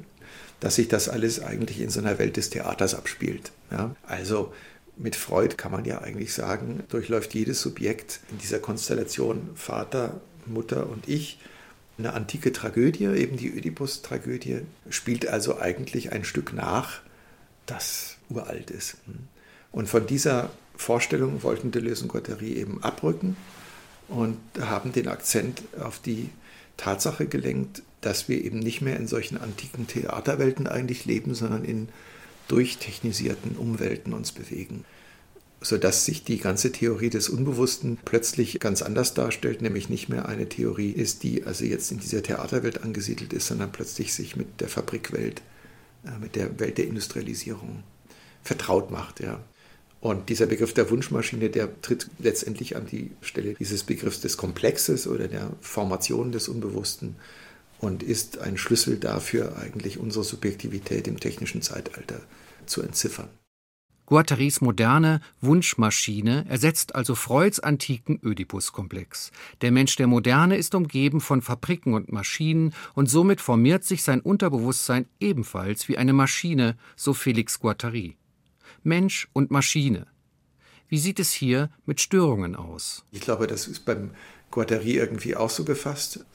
dass 0.60 0.75
sich 0.75 0.88
das 0.88 1.10
alles 1.10 1.41
eigentlich 1.41 1.81
in 1.81 1.89
so 1.89 2.00
einer 2.00 2.19
Welt 2.19 2.38
des 2.38 2.50
Theaters 2.50 2.95
abspielt. 2.95 3.51
Ja? 3.72 3.95
Also 4.03 4.53
mit 4.96 5.16
Freud 5.16 5.56
kann 5.56 5.72
man 5.72 5.86
ja 5.86 6.02
eigentlich 6.02 6.34
sagen, 6.34 6.84
durchläuft 6.90 7.34
jedes 7.34 7.62
Subjekt 7.62 8.20
in 8.32 8.38
dieser 8.38 8.60
Konstellation 8.60 9.50
Vater, 9.56 10.22
Mutter 10.46 10.90
und 10.90 11.10
ich 11.10 11.40
eine 11.98 12.14
antike 12.14 12.52
Tragödie, 12.52 13.06
eben 13.06 13.38
die 13.38 13.54
Oedipus-Tragödie, 13.54 14.62
spielt 14.90 15.28
also 15.28 15.60
eigentlich 15.60 16.12
ein 16.12 16.24
Stück 16.24 16.54
nach, 16.54 17.02
das 17.66 18.18
uralt 18.30 18.72
ist. 18.72 18.98
Und 19.72 19.88
von 19.88 20.08
dieser 20.08 20.50
Vorstellung 20.76 21.44
wollten 21.44 21.72
Deleuze 21.72 22.04
und 22.04 22.10
Guattari 22.10 22.54
eben 22.54 22.84
abrücken 22.84 23.38
und 24.08 24.38
haben 24.60 24.92
den 24.92 25.08
Akzent 25.08 25.62
auf 25.80 26.00
die 26.00 26.30
Tatsache 26.78 27.28
gelenkt, 27.28 27.84
dass 28.02 28.28
wir 28.28 28.44
eben 28.44 28.60
nicht 28.60 28.82
mehr 28.82 28.98
in 28.98 29.08
solchen 29.08 29.38
antiken 29.38 29.88
Theaterwelten 29.88 30.68
eigentlich 30.68 31.06
leben, 31.06 31.36
sondern 31.36 31.64
in 31.64 31.90
durchtechnisierten 32.48 33.56
Umwelten 33.56 34.14
uns 34.14 34.32
bewegen. 34.32 34.86
Sodass 35.62 36.04
sich 36.06 36.24
die 36.26 36.40
ganze 36.40 36.72
Theorie 36.72 37.10
des 37.10 37.30
Unbewussten 37.30 37.98
plötzlich 38.04 38.60
ganz 38.60 38.82
anders 38.82 39.14
darstellt, 39.14 39.62
nämlich 39.62 39.88
nicht 39.88 40.10
mehr 40.10 40.28
eine 40.28 40.50
Theorie 40.50 40.92
ist, 40.92 41.24
die 41.24 41.46
also 41.46 41.64
jetzt 41.64 41.92
in 41.92 42.00
dieser 42.00 42.22
Theaterwelt 42.22 42.84
angesiedelt 42.84 43.32
ist, 43.32 43.48
sondern 43.48 43.72
plötzlich 43.72 44.14
sich 44.14 44.36
mit 44.36 44.60
der 44.60 44.68
Fabrikwelt, 44.68 45.42
äh, 46.06 46.20
mit 46.20 46.36
der 46.36 46.60
Welt 46.60 46.78
der 46.78 46.88
Industrialisierung 46.88 47.84
vertraut 48.44 48.92
macht. 48.92 49.22
Ja. 49.22 49.42
Und 50.02 50.28
dieser 50.28 50.48
Begriff 50.48 50.74
der 50.74 50.92
Wunschmaschine, 50.92 51.50
der 51.50 51.82
tritt 51.82 52.10
letztendlich 52.20 52.76
an 52.76 52.86
die 52.86 53.12
Stelle 53.22 53.54
dieses 53.54 53.84
Begriffs 53.84 54.20
des 54.20 54.36
Komplexes 54.36 55.08
oder 55.08 55.30
der 55.30 55.52
Formation 55.62 56.34
des 56.34 56.50
Unbewussten 56.50 57.16
und 57.84 58.02
ist 58.02 58.38
ein 58.40 58.58
Schlüssel 58.58 58.98
dafür, 58.98 59.58
eigentlich 59.58 60.00
unsere 60.00 60.24
Subjektivität 60.24 61.06
im 61.08 61.20
technischen 61.20 61.62
Zeitalter 61.62 62.22
zu 62.66 62.82
entziffern. 62.82 63.28
Guattarys 64.06 64.62
moderne 64.62 65.22
Wunschmaschine 65.42 66.46
ersetzt 66.50 66.96
also 66.96 67.16
Freuds 67.16 67.60
antiken 67.60 68.20
Ödipus-Komplex. 68.24 69.32
Der 69.62 69.72
Mensch 69.72 69.96
der 69.96 70.08
Moderne 70.08 70.58
ist 70.58 70.75
umgeben 70.75 71.22
von 71.22 71.42
Fabriken 71.42 71.94
und 71.94 72.12
Maschinen 72.12 72.74
und 72.96 73.10
somit 73.10 73.42
formiert 73.42 73.84
sich 73.86 74.04
sein 74.04 74.22
Unterbewusstsein 74.22 75.06
ebenfalls 75.20 75.88
wie 75.88 75.98
eine 75.98 76.13
Maschine, 76.13 76.78
so 76.96 77.13
Felix 77.13 77.60
Guattari. 77.60 78.18
Mensch 78.84 79.30
und 79.34 79.52
Maschine. 79.52 80.08
Wie 80.90 80.98
sieht 81.00 81.20
es 81.20 81.32
hier 81.32 81.70
mit 81.86 82.02
Störungen 82.02 82.56
aus? 82.56 83.06
Ich 83.12 83.22
glaube, 83.22 83.48
das 83.48 83.68
ist 83.68 83.86
beim 83.86 84.12
Guattari 84.52 84.96
irgendwie 84.98 85.36
auch 85.36 85.50
so 85.50 85.63
gefasst 85.63 86.25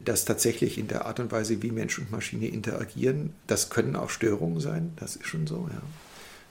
dass 0.00 0.24
tatsächlich 0.24 0.78
in 0.78 0.88
der 0.88 1.06
Art 1.06 1.20
und 1.20 1.32
Weise, 1.32 1.62
wie 1.62 1.70
Mensch 1.70 1.98
und 1.98 2.10
Maschine 2.10 2.48
interagieren, 2.48 3.32
das 3.46 3.70
können 3.70 3.96
auch 3.96 4.10
Störungen 4.10 4.60
sein, 4.60 4.92
das 4.96 5.16
ist 5.16 5.26
schon 5.26 5.46
so, 5.46 5.68
ja. 5.72 5.82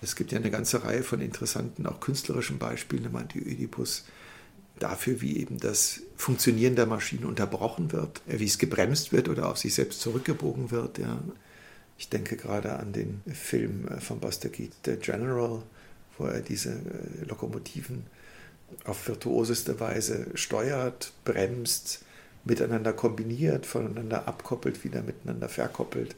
Es 0.01 0.17
gibt 0.17 0.33
ja 0.33 0.37
eine 0.37 0.51
ganze 0.51 0.83
Reihe 0.83 1.01
von 1.01 1.21
interessanten, 1.21 1.87
auch 1.87 2.01
künstlerischen 2.01 2.59
Beispielen, 2.59 3.09
meinte 3.09 3.39
Oedipus, 3.39 4.03
dafür, 4.79 5.21
wie 5.21 5.37
eben 5.37 5.59
das 5.59 6.01
Funktionieren 6.17 6.75
der 6.75 6.87
Maschine 6.87 7.27
unterbrochen 7.27 7.93
wird, 7.93 8.21
wie 8.25 8.45
es 8.45 8.57
gebremst 8.57 9.13
wird 9.13 9.29
oder 9.29 9.47
auf 9.47 9.57
sich 9.57 9.73
selbst 9.73 10.01
zurückgebogen 10.01 10.71
wird. 10.71 10.97
Ja. 10.97 11.21
Ich 11.97 12.09
denke 12.09 12.35
gerade 12.35 12.77
an 12.79 12.91
den 12.91 13.21
Film 13.33 13.87
von 13.99 14.19
Buster 14.19 14.49
Keaton, 14.49 14.75
The 14.85 14.95
General, 14.97 15.63
wo 16.17 16.25
er 16.25 16.41
diese 16.41 16.71
äh, 16.71 17.25
Lokomotiven 17.27 18.03
auf 18.85 19.07
virtuoseste 19.07 19.79
Weise 19.79 20.27
steuert, 20.33 21.13
bremst, 21.23 22.03
miteinander 22.45 22.93
kombiniert, 22.93 23.65
voneinander 23.65 24.27
abkoppelt, 24.27 24.83
wieder 24.83 25.01
miteinander 25.01 25.49
verkoppelt, 25.49 26.15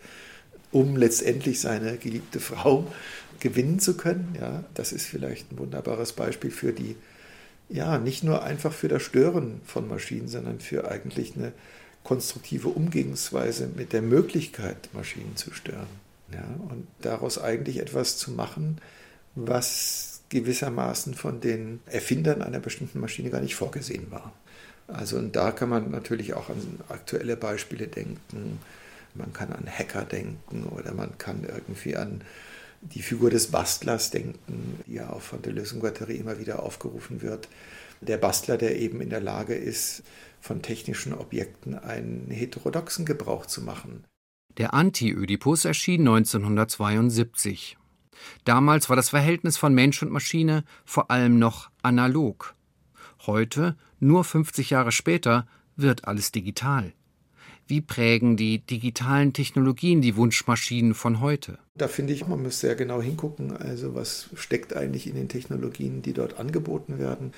um 0.71 0.97
letztendlich 0.97 1.59
seine 1.59 1.97
geliebte 1.97 2.39
Frau 2.39 2.91
gewinnen 3.39 3.79
zu 3.79 3.97
können. 3.97 4.35
Ja, 4.39 4.63
das 4.73 4.91
ist 4.91 5.05
vielleicht 5.05 5.51
ein 5.51 5.57
wunderbares 5.57 6.13
Beispiel 6.13 6.51
für 6.51 6.73
die, 6.73 6.95
ja, 7.69 7.97
nicht 7.97 8.23
nur 8.23 8.43
einfach 8.43 8.73
für 8.73 8.87
das 8.87 9.03
Stören 9.03 9.61
von 9.65 9.87
Maschinen, 9.87 10.27
sondern 10.27 10.59
für 10.59 10.89
eigentlich 10.89 11.35
eine 11.35 11.51
konstruktive 12.03 12.69
Umgehensweise 12.69 13.67
mit 13.75 13.91
der 13.91 14.01
Möglichkeit, 14.01 14.89
Maschinen 14.93 15.35
zu 15.35 15.53
stören. 15.53 15.87
Ja, 16.31 16.45
und 16.69 16.87
daraus 17.01 17.37
eigentlich 17.37 17.77
etwas 17.77 18.17
zu 18.17 18.31
machen, 18.31 18.79
was 19.35 20.21
gewissermaßen 20.29 21.13
von 21.13 21.39
den 21.39 21.81
Erfindern 21.85 22.41
einer 22.41 22.59
bestimmten 22.59 22.99
Maschine 22.99 23.29
gar 23.29 23.41
nicht 23.41 23.55
vorgesehen 23.55 24.09
war. 24.11 24.33
Also 24.87 25.17
und 25.17 25.35
da 25.35 25.51
kann 25.51 25.69
man 25.69 25.91
natürlich 25.91 26.33
auch 26.33 26.49
an 26.49 26.79
aktuelle 26.89 27.35
Beispiele 27.35 27.87
denken. 27.87 28.59
Man 29.13 29.33
kann 29.33 29.51
an 29.51 29.67
Hacker 29.67 30.03
denken 30.03 30.65
oder 30.65 30.93
man 30.93 31.17
kann 31.17 31.43
irgendwie 31.43 31.95
an 31.95 32.21
die 32.81 33.01
Figur 33.01 33.29
des 33.29 33.47
Bastlers 33.47 34.11
denken, 34.11 34.79
die 34.85 34.95
ja 34.95 35.09
auch 35.09 35.21
von 35.21 35.41
Deleuze 35.41 35.75
und 35.75 35.81
Guattari 35.81 36.15
immer 36.17 36.39
wieder 36.39 36.61
aufgerufen 36.61 37.21
wird. 37.21 37.47
Der 38.01 38.17
Bastler, 38.17 38.57
der 38.57 38.77
eben 38.77 39.01
in 39.01 39.09
der 39.09 39.21
Lage 39.21 39.55
ist, 39.55 40.03
von 40.39 40.61
technischen 40.61 41.13
Objekten 41.13 41.79
einen 41.79 42.29
heterodoxen 42.29 43.05
Gebrauch 43.05 43.47
zu 43.47 43.61
machen. 43.61 44.03
Der 44.57 44.73
Anti-Ödipus 44.73 45.65
erschien 45.65 46.01
1972. 46.01 47.77
Damals 48.43 48.89
war 48.89 48.95
das 48.95 49.09
Verhältnis 49.09 49.57
von 49.57 49.73
Mensch 49.73 50.01
und 50.01 50.11
Maschine 50.11 50.63
vor 50.85 51.09
allem 51.09 51.39
noch 51.39 51.71
analog. 51.81 52.53
Heute, 53.25 53.75
nur 54.05 54.23
50 54.23 54.69
Jahre 54.69 54.91
später, 54.91 55.47
wird 55.75 56.07
alles 56.07 56.31
digital. 56.31 56.93
Wie 57.67 57.81
prägen 57.81 58.37
die 58.37 58.59
digitalen 58.59 59.33
Technologien 59.33 60.01
die 60.01 60.15
Wunschmaschinen 60.15 60.93
von 60.93 61.19
heute? 61.19 61.57
Da 61.75 61.87
finde 61.87 62.13
ich, 62.13 62.27
man 62.27 62.43
muss 62.43 62.59
sehr 62.59 62.75
genau 62.75 63.01
hingucken, 63.01 63.57
also 63.57 63.95
was 63.95 64.29
steckt 64.35 64.75
eigentlich 64.75 65.07
in 65.07 65.15
den 65.15 65.29
Technologien, 65.29 66.03
die 66.03 66.13
dort 66.13 66.39
angeboten 66.39 66.99
werden. 66.99 67.33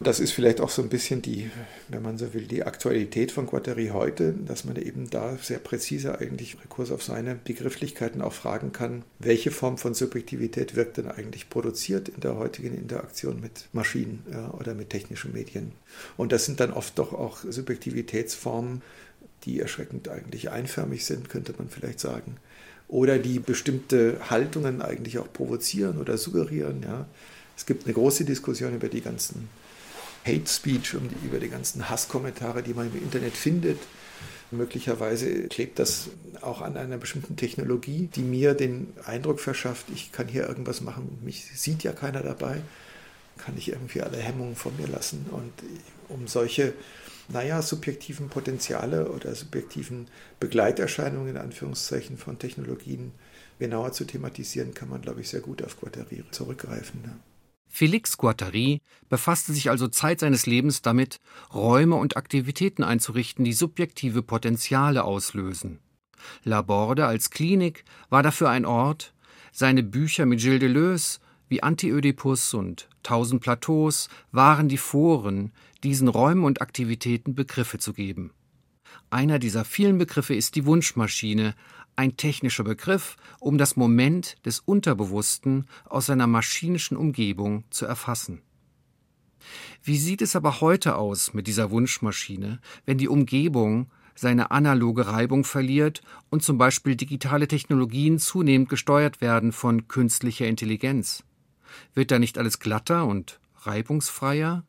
Das 0.00 0.20
ist 0.20 0.32
vielleicht 0.32 0.60
auch 0.60 0.70
so 0.70 0.82
ein 0.82 0.88
bisschen 0.88 1.22
die, 1.22 1.50
wenn 1.88 2.02
man 2.02 2.18
so 2.18 2.34
will, 2.34 2.46
die 2.46 2.64
Aktualität 2.64 3.32
von 3.32 3.46
Guattari 3.46 3.88
heute, 3.88 4.34
dass 4.34 4.64
man 4.64 4.76
eben 4.76 5.08
da 5.08 5.36
sehr 5.40 5.60
präzise 5.60 6.18
eigentlich 6.18 6.56
Rekurs 6.62 6.90
auf 6.90 7.02
seine 7.02 7.36
Begrifflichkeiten 7.36 8.20
auch 8.20 8.32
fragen 8.32 8.72
kann, 8.72 9.02
welche 9.18 9.50
Form 9.50 9.78
von 9.78 9.94
Subjektivität 9.94 10.74
wird 10.74 10.96
denn 10.96 11.06
eigentlich 11.06 11.48
produziert 11.48 12.08
in 12.08 12.20
der 12.20 12.36
heutigen 12.36 12.76
Interaktion 12.76 13.40
mit 13.40 13.68
Maschinen 13.72 14.24
ja, 14.30 14.50
oder 14.50 14.74
mit 14.74 14.90
technischen 14.90 15.32
Medien. 15.32 15.72
Und 16.16 16.32
das 16.32 16.44
sind 16.44 16.60
dann 16.60 16.72
oft 16.72 16.98
doch 16.98 17.12
auch 17.12 17.38
Subjektivitätsformen, 17.38 18.82
die 19.44 19.60
erschreckend 19.60 20.08
eigentlich 20.08 20.50
einförmig 20.50 21.04
sind, 21.04 21.28
könnte 21.28 21.54
man 21.56 21.68
vielleicht 21.68 22.00
sagen. 22.00 22.36
Oder 22.88 23.18
die 23.18 23.38
bestimmte 23.38 24.18
Haltungen 24.30 24.82
eigentlich 24.82 25.18
auch 25.18 25.32
provozieren 25.32 25.98
oder 25.98 26.18
suggerieren. 26.18 26.82
Ja. 26.82 27.06
Es 27.56 27.66
gibt 27.66 27.84
eine 27.84 27.94
große 27.94 28.24
Diskussion 28.24 28.74
über 28.74 28.88
die 28.88 29.00
ganzen 29.00 29.48
Hate 30.26 30.46
Speech, 30.46 30.94
um 30.94 31.08
die, 31.08 31.26
über 31.26 31.38
die 31.38 31.48
ganzen 31.48 31.88
Hasskommentare, 31.88 32.62
die 32.62 32.74
man 32.74 32.90
im 32.92 33.02
Internet 33.02 33.34
findet. 33.34 33.78
Möglicherweise 34.50 35.48
klebt 35.48 35.78
das 35.78 36.08
auch 36.40 36.60
an 36.60 36.76
einer 36.76 36.98
bestimmten 36.98 37.36
Technologie, 37.36 38.08
die 38.14 38.22
mir 38.22 38.54
den 38.54 38.92
Eindruck 39.04 39.40
verschafft, 39.40 39.86
ich 39.92 40.12
kann 40.12 40.28
hier 40.28 40.48
irgendwas 40.48 40.80
machen, 40.80 41.18
mich 41.24 41.46
sieht 41.54 41.82
ja 41.82 41.92
keiner 41.92 42.22
dabei, 42.22 42.60
kann 43.38 43.54
ich 43.56 43.70
irgendwie 43.70 44.02
alle 44.02 44.18
Hemmungen 44.18 44.54
von 44.54 44.76
mir 44.76 44.86
lassen. 44.86 45.26
Und 45.30 45.52
um 46.08 46.26
solche, 46.28 46.74
naja, 47.28 47.62
subjektiven 47.62 48.28
Potenziale 48.28 49.10
oder 49.10 49.34
subjektiven 49.34 50.08
Begleiterscheinungen 50.40 51.30
in 51.30 51.36
Anführungszeichen 51.36 52.18
von 52.18 52.38
Technologien 52.38 53.12
genauer 53.58 53.92
zu 53.92 54.04
thematisieren, 54.04 54.74
kann 54.74 54.88
man, 54.88 55.02
glaube 55.02 55.20
ich, 55.20 55.28
sehr 55.28 55.40
gut 55.40 55.62
auf 55.62 55.80
Guattari 55.80 56.24
zurückgreifen. 56.30 57.02
Ne? 57.02 57.18
Félix 57.72 58.16
Guattari 58.16 58.82
befasste 59.08 59.52
sich 59.52 59.70
also 59.70 59.88
Zeit 59.88 60.20
seines 60.20 60.46
Lebens 60.46 60.82
damit, 60.82 61.20
Räume 61.52 61.96
und 61.96 62.16
Aktivitäten 62.16 62.84
einzurichten, 62.84 63.44
die 63.44 63.52
subjektive 63.52 64.22
Potenziale 64.22 65.04
auslösen. 65.04 65.80
Laborde 66.44 67.06
als 67.06 67.30
Klinik 67.30 67.84
war 68.10 68.22
dafür 68.22 68.50
ein 68.50 68.64
Ort, 68.64 69.12
seine 69.52 69.82
Bücher 69.82 70.26
mit 70.26 70.40
Gilles 70.40 70.60
Deleuze 70.60 71.20
wie 71.48 71.62
Anti-Ödipus 71.62 72.54
und 72.54 72.88
Tausend 73.04 73.42
Plateaus 73.42 74.08
waren 74.32 74.68
die 74.68 74.78
Foren, 74.78 75.52
diesen 75.84 76.08
Räumen 76.08 76.44
und 76.44 76.62
Aktivitäten 76.62 77.34
Begriffe 77.34 77.78
zu 77.78 77.92
geben. 77.92 78.32
Einer 79.10 79.38
dieser 79.38 79.64
vielen 79.64 79.98
Begriffe 79.98 80.34
ist 80.34 80.56
die 80.56 80.64
Wunschmaschine, 80.64 81.54
ein 81.96 82.16
technischer 82.16 82.64
Begriff, 82.64 83.16
um 83.38 83.58
das 83.58 83.76
Moment 83.76 84.36
des 84.44 84.60
Unterbewussten 84.60 85.66
aus 85.84 86.06
seiner 86.06 86.26
maschinischen 86.26 86.96
Umgebung 86.96 87.64
zu 87.70 87.86
erfassen. 87.86 88.42
Wie 89.82 89.98
sieht 89.98 90.22
es 90.22 90.34
aber 90.34 90.60
heute 90.60 90.96
aus 90.96 91.34
mit 91.34 91.46
dieser 91.46 91.70
Wunschmaschine, 91.70 92.60
wenn 92.86 92.98
die 92.98 93.08
Umgebung 93.08 93.90
seine 94.14 94.50
analoge 94.50 95.06
Reibung 95.06 95.44
verliert 95.44 96.02
und 96.30 96.42
zum 96.42 96.56
Beispiel 96.56 96.96
digitale 96.96 97.46
Technologien 97.46 98.18
zunehmend 98.18 98.68
gesteuert 98.68 99.20
werden 99.20 99.52
von 99.52 99.86
künstlicher 99.86 100.46
Intelligenz? 100.46 101.24
Wird 101.92 102.10
da 102.10 102.18
nicht 102.18 102.38
alles 102.38 102.58
glatter 102.58 103.06
und 103.06 103.40
reibungsfreier? 103.56 104.64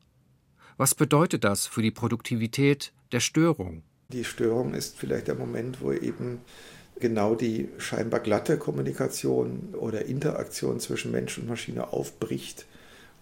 Was 0.76 0.94
bedeutet 0.94 1.44
das 1.44 1.66
für 1.66 1.80
die 1.80 1.90
Produktivität 1.90 2.92
der 3.12 3.20
Störung? 3.20 3.82
Die 4.08 4.24
Störung 4.24 4.74
ist 4.74 4.98
vielleicht 4.98 5.28
der 5.28 5.34
Moment, 5.34 5.80
wo 5.80 5.90
eben 5.92 6.40
genau 7.00 7.34
die 7.34 7.68
scheinbar 7.78 8.20
glatte 8.20 8.58
Kommunikation 8.58 9.74
oder 9.74 10.04
Interaktion 10.04 10.78
zwischen 10.80 11.12
Mensch 11.12 11.38
und 11.38 11.48
Maschine 11.48 11.92
aufbricht 11.92 12.66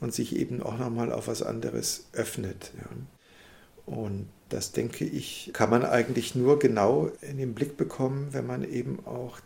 und 0.00 0.12
sich 0.12 0.36
eben 0.36 0.62
auch 0.62 0.78
nochmal 0.78 1.12
auf 1.12 1.28
was 1.28 1.42
anderes 1.42 2.08
öffnet. 2.12 2.72
Ja. 2.76 2.88
Und 3.86 4.28
das, 4.48 4.72
denke 4.72 5.04
ich, 5.04 5.50
kann 5.52 5.70
man 5.70 5.84
eigentlich 5.84 6.34
nur 6.34 6.58
genau 6.58 7.10
in 7.20 7.38
den 7.38 7.54
Blick 7.54 7.76
bekommen, 7.76 8.28
wenn 8.32 8.46
man 8.46 8.64
eben 8.64 8.98
auch 9.06 9.38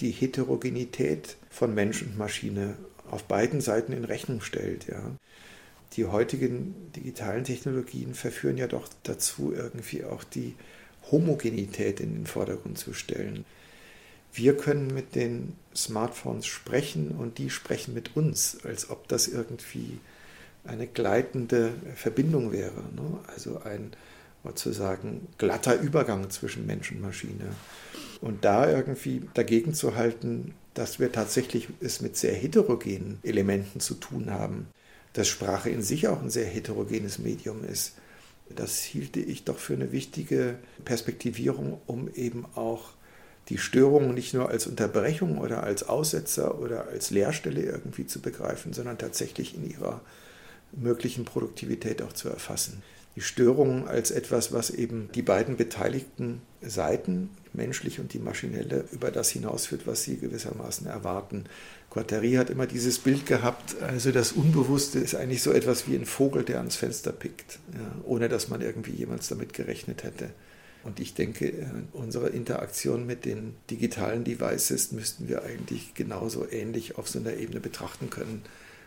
die 0.00 0.10
Heterogenität 0.10 1.36
von 1.50 1.74
Mensch 1.74 2.02
und 2.02 2.18
Maschine 2.18 2.76
auf 3.10 3.24
beiden 3.24 3.60
Seiten 3.60 3.92
in 3.92 4.04
Rechnung 4.04 4.40
stellt. 4.40 4.86
Ja. 4.86 5.12
Die 5.94 6.04
heutigen 6.04 6.74
digitalen 6.94 7.44
Technologien 7.44 8.14
verführen 8.14 8.58
ja 8.58 8.66
doch 8.66 8.88
dazu, 9.02 9.52
irgendwie 9.52 10.04
auch 10.04 10.24
die 10.24 10.54
Homogenität 11.10 12.00
in 12.00 12.14
den 12.14 12.26
Vordergrund 12.26 12.78
zu 12.78 12.92
stellen. 12.92 13.44
Wir 14.32 14.56
können 14.56 14.88
mit 14.88 15.14
den 15.14 15.54
Smartphones 15.74 16.46
sprechen 16.46 17.12
und 17.12 17.38
die 17.38 17.50
sprechen 17.50 17.94
mit 17.94 18.16
uns, 18.16 18.58
als 18.64 18.90
ob 18.90 19.08
das 19.08 19.26
irgendwie 19.26 19.98
eine 20.64 20.86
gleitende 20.86 21.72
Verbindung 21.94 22.52
wäre. 22.52 22.82
Ne? 22.94 23.18
Also 23.26 23.60
ein 23.62 23.92
sozusagen 24.44 25.26
glatter 25.38 25.80
Übergang 25.80 26.30
zwischen 26.30 26.66
Mensch 26.66 26.92
und 26.92 27.00
Maschine. 27.00 27.54
Und 28.20 28.44
da 28.44 28.70
irgendwie 28.70 29.22
dagegen 29.34 29.74
zu 29.74 29.96
halten, 29.96 30.54
dass 30.74 30.98
wir 30.98 31.12
tatsächlich 31.12 31.68
es 31.80 32.00
mit 32.00 32.16
sehr 32.16 32.34
heterogenen 32.34 33.18
Elementen 33.22 33.80
zu 33.80 33.94
tun 33.94 34.30
haben, 34.30 34.68
dass 35.12 35.28
Sprache 35.28 35.70
in 35.70 35.82
sich 35.82 36.08
auch 36.08 36.22
ein 36.22 36.30
sehr 36.30 36.46
heterogenes 36.46 37.18
Medium 37.18 37.64
ist. 37.64 37.94
Das 38.50 38.82
hielte 38.82 39.20
ich 39.20 39.44
doch 39.44 39.58
für 39.58 39.74
eine 39.74 39.92
wichtige 39.92 40.58
Perspektivierung, 40.84 41.80
um 41.86 42.12
eben 42.14 42.46
auch 42.54 42.92
die 43.48 43.58
Störungen 43.58 44.14
nicht 44.14 44.34
nur 44.34 44.48
als 44.48 44.66
Unterbrechung 44.66 45.38
oder 45.38 45.62
als 45.62 45.82
Aussetzer 45.82 46.60
oder 46.60 46.88
als 46.88 47.10
Leerstelle 47.10 47.62
irgendwie 47.62 48.06
zu 48.06 48.20
begreifen, 48.20 48.72
sondern 48.72 48.98
tatsächlich 48.98 49.54
in 49.54 49.68
ihrer 49.70 50.00
möglichen 50.72 51.24
Produktivität 51.24 52.02
auch 52.02 52.12
zu 52.12 52.28
erfassen. 52.28 52.82
Die 53.18 53.24
Störungen 53.24 53.88
als 53.88 54.12
etwas, 54.12 54.52
was 54.52 54.70
eben 54.70 55.08
die 55.12 55.22
beiden 55.22 55.56
beteiligten 55.56 56.40
Seiten, 56.62 57.30
die 57.52 57.56
menschliche 57.56 58.00
und 58.00 58.12
die 58.12 58.20
maschinelle, 58.20 58.84
über 58.92 59.10
das 59.10 59.30
hinausführt, 59.30 59.88
was 59.88 60.04
sie 60.04 60.18
gewissermaßen 60.18 60.86
erwarten. 60.86 61.46
Guattari 61.90 62.34
hat 62.34 62.48
immer 62.48 62.68
dieses 62.68 63.00
Bild 63.00 63.26
gehabt, 63.26 63.74
also 63.82 64.12
das 64.12 64.30
Unbewusste 64.30 65.00
ist 65.00 65.16
eigentlich 65.16 65.42
so 65.42 65.50
etwas 65.50 65.88
wie 65.88 65.96
ein 65.96 66.06
Vogel, 66.06 66.44
der 66.44 66.58
ans 66.58 66.76
Fenster 66.76 67.10
pickt, 67.10 67.58
ja, 67.74 67.90
ohne 68.04 68.28
dass 68.28 68.50
man 68.50 68.60
irgendwie 68.60 68.92
jemals 68.92 69.26
damit 69.26 69.52
gerechnet 69.52 70.04
hätte. 70.04 70.30
Und 70.84 71.00
ich 71.00 71.14
denke, 71.14 71.52
unsere 71.94 72.28
Interaktion 72.28 73.04
mit 73.04 73.24
den 73.24 73.56
digitalen 73.68 74.22
Devices 74.22 74.92
müssten 74.92 75.26
wir 75.26 75.42
eigentlich 75.42 75.94
genauso 75.94 76.48
ähnlich 76.48 76.98
auf 76.98 77.08
so 77.08 77.18
einer 77.18 77.34
Ebene 77.34 77.58
betrachten 77.58 78.10
können, 78.10 78.42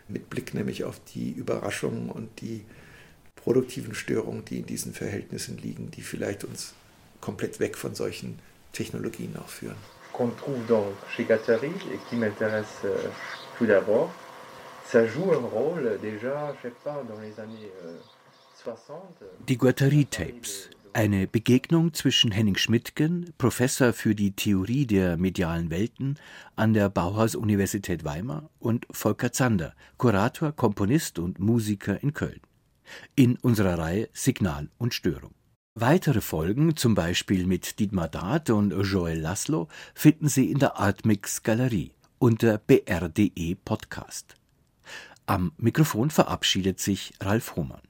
mit 0.08 0.30
Blick 0.30 0.54
nämlich 0.54 0.84
auf 0.84 1.02
die 1.14 1.32
Überraschungen 1.32 2.08
und 2.08 2.40
die 2.40 2.62
produktiven 3.42 3.94
Störungen, 3.94 4.44
die 4.44 4.58
in 4.58 4.66
diesen 4.66 4.92
Verhältnissen 4.92 5.58
liegen, 5.58 5.90
die 5.90 6.02
vielleicht 6.02 6.44
uns 6.44 6.74
komplett 7.20 7.60
weg 7.60 7.76
von 7.76 7.94
solchen 7.94 8.38
Technologien 8.72 9.36
auch 9.36 9.48
führen. 9.48 9.76
Qu'on 10.12 10.30
trouve 10.36 10.66
donc 10.68 10.94
chez 11.16 11.24
Guattari 11.24 11.72
et 11.92 11.98
qui 12.08 12.16
m'intéresse 12.16 12.84
euh, 12.84 13.08
tout 13.56 13.66
d'abord, 13.66 14.10
ça 14.84 15.06
joue 15.06 15.32
un 15.32 15.46
rôle 15.46 15.98
déjà, 16.02 16.54
je 16.62 16.68
sais 16.68 16.74
pas, 16.84 17.02
dans 17.08 17.18
les 17.20 17.40
années 17.40 17.70
60. 18.62 18.96
Euh, 19.22 19.24
die 19.48 19.56
Guattari-Tapes, 19.56 20.68
eine 20.92 21.26
Begegnung 21.26 21.94
zwischen 21.94 22.30
Henning 22.30 22.56
Schmidtgen, 22.56 23.32
Professor 23.38 23.94
für 23.94 24.14
die 24.14 24.32
Theorie 24.36 24.86
der 24.86 25.16
medialen 25.16 25.70
Welten 25.70 26.18
an 26.56 26.74
der 26.74 26.90
Bauhaus-Universität 26.90 28.04
Weimar, 28.04 28.50
und 28.60 28.86
Volker 28.90 29.32
Zander, 29.32 29.74
Kurator, 29.96 30.52
Komponist 30.52 31.18
und 31.18 31.38
Musiker 31.38 32.02
in 32.02 32.12
Köln 32.12 32.40
in 33.14 33.36
unserer 33.36 33.78
Reihe 33.78 34.08
Signal 34.12 34.68
und 34.78 34.94
Störung. 34.94 35.34
Weitere 35.74 36.20
Folgen, 36.20 36.76
zum 36.76 36.94
Beispiel 36.94 37.46
mit 37.46 37.78
Dietmar 37.78 38.08
Dart 38.08 38.50
und 38.50 38.72
Joel 38.82 39.18
Laszlo, 39.18 39.68
finden 39.94 40.28
Sie 40.28 40.50
in 40.50 40.58
der 40.58 40.78
Artmix 40.78 41.42
Galerie 41.42 41.92
unter 42.18 42.58
br.de 42.58 43.54
Podcast. 43.54 44.36
Am 45.26 45.52
Mikrofon 45.56 46.10
verabschiedet 46.10 46.78
sich 46.78 47.14
Ralf 47.20 47.56
Hohmann. 47.56 47.80